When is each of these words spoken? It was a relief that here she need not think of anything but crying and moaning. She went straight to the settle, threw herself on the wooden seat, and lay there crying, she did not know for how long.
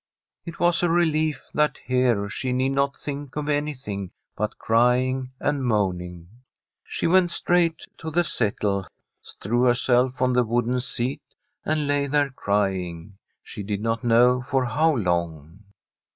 It 0.47 0.59
was 0.59 0.81
a 0.81 0.89
relief 0.89 1.43
that 1.53 1.77
here 1.85 2.27
she 2.27 2.53
need 2.53 2.69
not 2.71 2.97
think 2.97 3.35
of 3.35 3.47
anything 3.47 4.09
but 4.35 4.57
crying 4.57 5.29
and 5.39 5.63
moaning. 5.63 6.27
She 6.83 7.05
went 7.05 7.29
straight 7.29 7.85
to 7.99 8.09
the 8.09 8.23
settle, 8.23 8.87
threw 9.39 9.61
herself 9.61 10.19
on 10.19 10.33
the 10.33 10.41
wooden 10.43 10.79
seat, 10.79 11.21
and 11.63 11.85
lay 11.85 12.07
there 12.07 12.31
crying, 12.31 13.19
she 13.43 13.61
did 13.61 13.81
not 13.81 14.03
know 14.03 14.41
for 14.41 14.65
how 14.65 14.95
long. 14.95 15.59